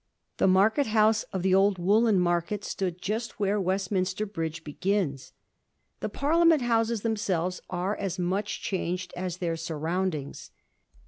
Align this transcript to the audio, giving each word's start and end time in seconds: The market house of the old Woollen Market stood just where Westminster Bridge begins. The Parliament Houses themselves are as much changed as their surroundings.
The 0.37 0.47
market 0.47 0.87
house 0.87 1.21
of 1.31 1.43
the 1.43 1.53
old 1.53 1.77
Woollen 1.77 2.19
Market 2.19 2.63
stood 2.65 3.03
just 3.03 3.39
where 3.39 3.61
Westminster 3.61 4.25
Bridge 4.25 4.63
begins. 4.63 5.31
The 5.99 6.09
Parliament 6.09 6.63
Houses 6.63 7.01
themselves 7.03 7.61
are 7.69 7.95
as 7.95 8.17
much 8.17 8.61
changed 8.63 9.13
as 9.15 9.37
their 9.37 9.55
surroundings. 9.55 10.49